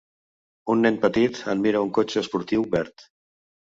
Un 0.75 0.79
nen 0.85 0.95
petit 1.03 1.37
admira 1.55 1.83
un 1.89 1.93
cotxe 1.99 2.25
esportiu 2.25 2.65
verd. 2.77 3.07